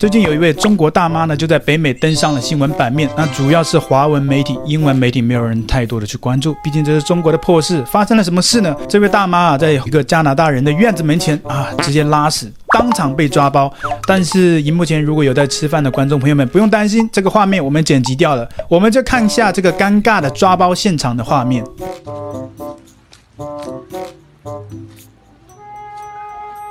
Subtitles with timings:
[0.00, 3.10] 最近有一位中国大妈呢，就在北美登上了新闻版面。
[3.16, 6.54] 那主要是华文媒体，英文媒体没有人太多的去关注。
[6.62, 8.72] 毕竟这是中国的破事，发生了什么事呢？
[8.88, 13.74] 这位大妈啊，在一个加拿大人的院子门前啊，直接拉屎，当场被抓包。
[14.06, 18.48] 但是荧幕前如果有在吃饭的观众朋友们，不用担心，这个画面我们剪辑掉了。
[18.68, 21.64] 我们就看一下这个尴尬的抓包现场的画面。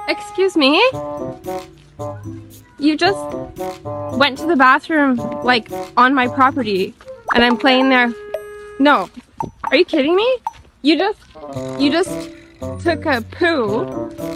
[0.07, 0.77] Excuse me.
[2.78, 3.18] You just
[4.16, 6.94] went to the bathroom, like, on my property,
[7.34, 8.12] and I'm playing there.
[8.78, 9.08] No.
[9.64, 10.38] Are you kidding me?
[10.82, 11.18] You just,
[11.78, 12.30] you just
[12.82, 13.84] took a poo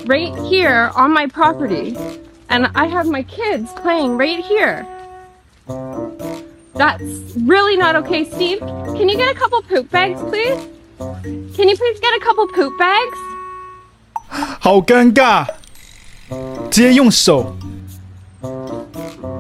[0.07, 1.97] right here on my property,
[2.49, 4.87] and I have my kids playing right here.
[6.75, 7.03] That's
[7.37, 8.61] really not okay, Steve.
[8.61, 10.69] Can you get a couple poop bags, please?
[11.57, 13.19] Can you please get a couple poop bags?
[14.61, 15.47] 好尴尬，
[16.72, 17.54] 直接用手。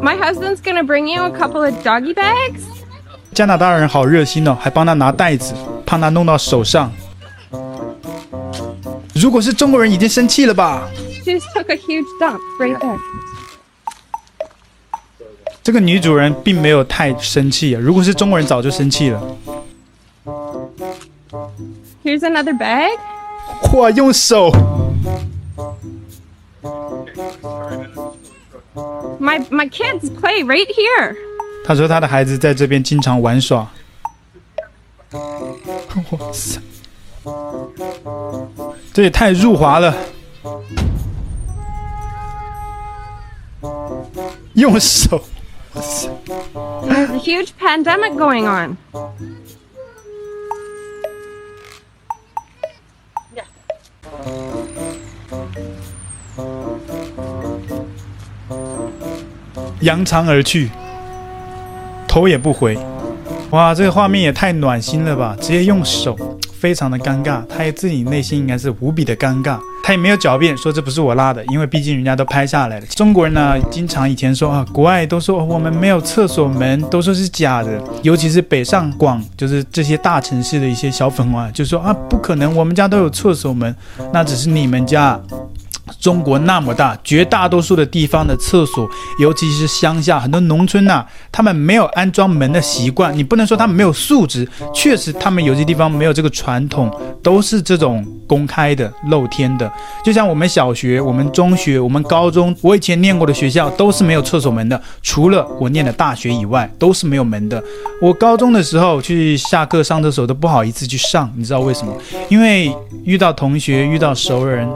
[0.01, 2.61] My husband's gonna bring you a couple of doggy bags.
[3.33, 5.53] 加拿大人好热心哦，还帮他拿袋子，
[5.85, 6.91] 怕他弄到手上。
[9.15, 10.89] 如果是中国人，已经生气了吧
[11.23, 12.99] ？Just took a huge dump right there.
[15.63, 19.21] 这个女主人并没有太生气啊，如果是中国人，早就生气了。
[22.03, 22.89] Here's another bag.
[23.73, 24.51] 哇，用手。
[29.18, 31.16] My my kids play right here.
[31.64, 33.68] 他说他的孩子在这边经常玩耍。
[35.12, 36.60] 哇塞，
[38.92, 39.94] 这也太辱华了！
[44.54, 45.22] 用手。
[45.74, 46.08] 哇塞。
[46.54, 48.76] There's a huge pandemic going on.
[59.81, 60.69] 扬长而去，
[62.07, 62.77] 头也不回。
[63.49, 65.35] 哇，这个画面也太暖心了吧！
[65.41, 66.15] 直接用手，
[66.57, 67.41] 非常的尴尬。
[67.49, 69.57] 他自己内心应该是无比的尴尬。
[69.83, 72.85] 他也没有狡辩说这不是我拉的，因为毕竟人家都拍下来了。
[72.85, 77.81] 中国人呢，经常以前说啊，国外都说我们没有厕所门，都说是假的。
[78.03, 83.75] 尤其是北上广，就是这些大城市的一些小粉红啊，就说啊，不可能，我们家都有厕所门，
[84.13, 85.19] 那只是你们家。
[85.99, 88.89] 中国那么大，绝大多数的地方的厕所，
[89.19, 93.15] 尤其是乡下很多农村呐、他们没有安装门的习惯。
[93.15, 96.89] 你不能说他们没有素质，确实他们有些地方没有这个传统，
[97.21, 99.71] 都是这种公开的、露天的。
[100.03, 107.61] 就像我们小学、我们中学、我们高中，我以前念过的学校都是没有厕所门的，除了我念的大学以外，都是没有门的。
[108.01, 111.93] 我高中的时候去下课上厕所都不好意思去上，你知道为什么？
[112.29, 114.67] 因为遇到同学、遇到熟人。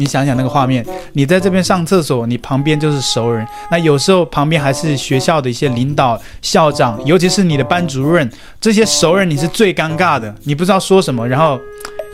[0.00, 8.28] 你想想那个画面，你在这边上厕所，你旁边就是熟人，那有时候旁边还是学校的一些领导、校长，尤其是你的班主任，
[8.58, 11.60] 这些熟人你是最尴尬的，你不知道说什么，然后，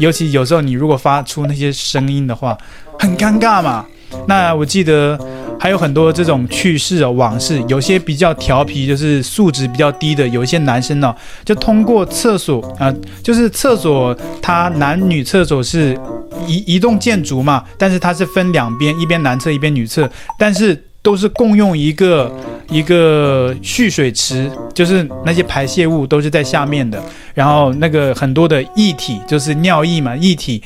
[0.01, 2.59] 尤其有时候你如果发出那些声音的话，
[2.99, 3.87] 很尴尬嘛。
[4.27, 5.19] 那我记得
[5.59, 15.99] 还有很多这种趣事哦，往事，有些比较调皮，就是素质比较低的，有一些男生呢、哦，就通过厕所啊、就是厕所，它男女厕所是
[16.47, 20.83] 一一栋建筑嘛，但是它是分两边，一边男厕，一边女厕，但是。
[21.07, 22.29] 都是共用一个
[22.69, 27.01] 一个蓄水池，就是那些排泄物都是在下面的，
[27.33, 30.61] 然后那个很多的液体就是尿液嘛，液体，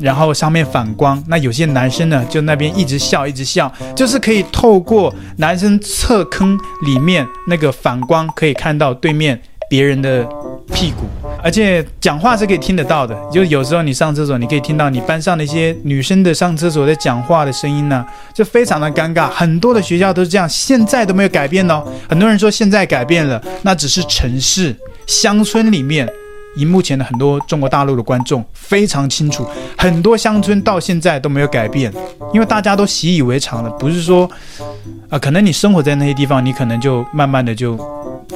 [0.00, 1.22] 然后上面反光。
[1.28, 9.40] 那有些男生呢，就那边一直笑一直笑，就是可以透过男生侧坑里面那个反光，可以看到对面
[9.70, 10.24] 别人的
[10.72, 11.06] 屁股。
[11.44, 19.28] 而且讲话是可以听得到的，就有时候你上厕所，你可以听到你班上的一些女生的上厕所在讲话的声音呢，就非常的尴尬。
[19.28, 21.84] 很多的学校都是这样，现在都没有改变哦。
[22.08, 24.74] 很多人说现在改变了，那只是城市、
[25.06, 26.08] 乡村里面。
[26.56, 29.44] 荧幕前的很多中国大陆的观众非常清楚，
[29.76, 31.92] 很多乡村到现在都没有改变，
[32.32, 33.70] 因为大家都习以为常了。
[33.70, 34.30] 不是说
[35.08, 37.76] 啊，可能你生活在那些地方，你可能就慢慢的就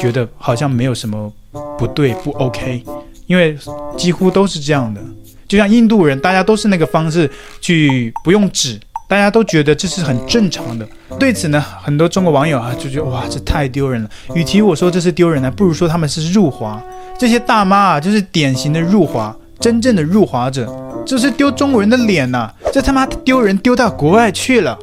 [0.01, 1.33] 觉得好像没有什么。
[1.79, 2.83] 不对，不 OK，
[3.29, 3.57] 因为
[3.97, 5.01] 几乎都是这样的。
[5.47, 7.31] 就像印度人，大家都是那个方式
[7.61, 10.87] 去不用纸，大家都觉得这是很正常的。
[11.19, 14.11] 对此呢，很多中国网友啊就觉得哇，这太丢人了。
[14.35, 16.83] 与其我说这是丢人呢，不如说他们是入华。
[17.19, 20.71] 这些大妈啊，就是典型的入华，真正的入华者，
[21.07, 24.79] 这是丢中国人的脸呐、这他妈丢人丢到国外去了，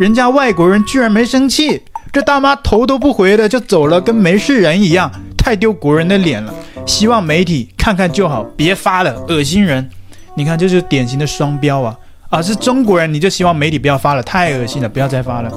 [0.00, 5.10] 人家外国人居然没生气，这大妈头都不回的就走了，跟没事人一样。
[5.36, 6.52] 太丢国人的脸了，
[6.86, 9.90] 希望媒体看看就好，别发了，恶心人。
[10.36, 11.98] 你看，这就是典型的双标啊！
[12.30, 15.50] 啊，是中国人，你就希望媒体不要发了，太恶心了，不要再发了。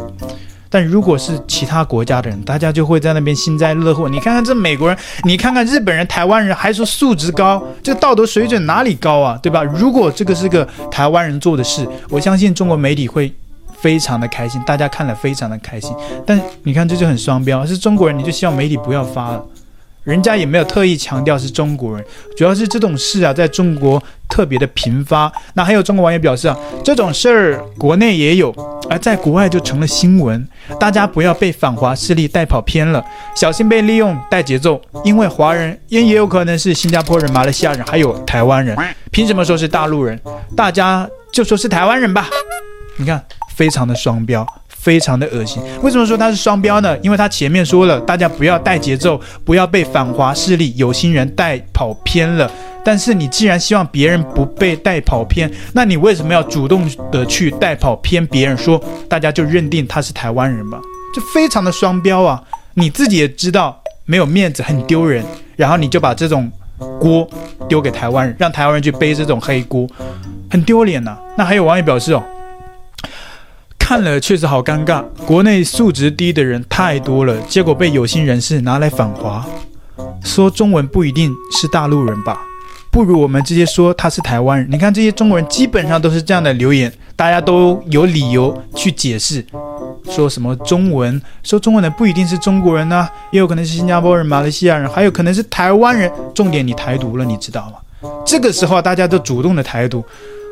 [0.71, 4.07] 但如果是其他国家的人，大家就会在那边幸灾乐祸。
[4.07, 9.37] 你看看这美国人，你看看日本人、台湾人，还说素质高，这个道德水准哪里高啊？
[9.41, 9.63] 对吧？
[9.63, 13.33] 如果这个是个台湾人做的事，我相信中国媒体会
[13.81, 15.91] 非常的开心，大家看了非常的开心。
[16.25, 19.43] 但你看这就很双标，是中国人你就希望媒体不要发了。
[20.09, 22.03] 人家也没有特意强调是中国人，
[22.35, 25.31] 主要是这种事啊，在中国特别的频发。
[25.53, 28.51] 那还有中国网友表示啊，这种事儿国内也有，
[28.89, 30.47] 而在国外就成了新闻。
[30.79, 34.81] 大家不要被反华势力带跑偏了，小心被利用带节奏。
[35.03, 38.75] 因为华人也也有可能是新加坡人、马来西亚人，还有台湾人。
[39.11, 40.19] 凭什么说是大陆人？
[40.57, 42.27] 大家就说是台湾人吧。
[42.97, 43.23] 你看，
[43.55, 44.43] 非常的双标。
[44.81, 45.61] 非常的恶心。
[45.83, 46.97] 为什么说他是双标呢？
[46.99, 52.49] 因为他前面说了，大家不要带节奏，不要被反华势力、有心人带跑偏了。
[52.83, 58.57] 但是你既然希望别人不被带跑偏，那你为什么要主动的去带跑偏别人？
[58.57, 60.79] 说大家就认定他是台湾人吧，
[61.13, 62.41] 这非常的双标啊！
[62.73, 65.23] 你自己也知道没有面子，很丢人，
[65.57, 66.49] 然后你就把这种
[66.99, 67.29] 锅
[67.67, 69.85] 丢给台湾人，让台湾人去背这种黑锅，
[70.49, 71.17] 很丢脸呐。
[71.37, 72.23] 那还有网友表示哦。
[73.89, 79.43] 看了确实好尴尬，国内素质低的人太多了，结果被有心人士拿来反华，
[80.23, 82.39] 说中文不一定是大陆人吧？
[82.91, 84.67] 不如我们直接说他是台湾人。
[84.69, 89.43] 你看这些中国人基本上都是这样的留言，大家都有理由去解释，
[90.07, 96.11] 说什么中文，说中文的不一定是中国人呢、啊，也有可能是新加坡人、马来西亚人，还有可能是台湾人。
[96.35, 98.09] 重点你台独了，你知道吗？
[98.23, 100.05] 这个时候大家都主动的台独。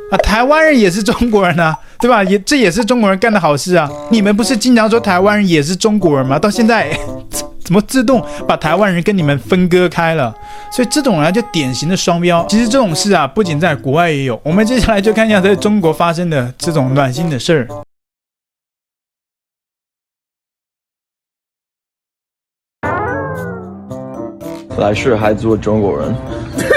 [0.09, 2.23] 啊，台湾人也是中国人呐、啊，对吧？
[2.23, 3.89] 也这也是中国人干的好事啊！
[4.09, 6.39] 你们不是经常说台湾人也是中国人吗？
[6.39, 6.89] 到现在
[7.63, 10.33] 怎么自动把台湾人跟你们分割开了？
[10.71, 12.45] 所以这种人就典型的双标。
[12.47, 14.39] 其实这种事啊，不仅在国外也有。
[14.43, 17.67] 我们接下来就看一下在中国发生的这种暖心的事儿。
[24.77, 26.15] 来世还做中国人。